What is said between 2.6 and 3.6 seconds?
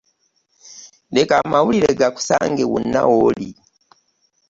wonna wooli.